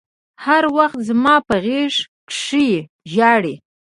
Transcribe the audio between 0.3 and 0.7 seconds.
هر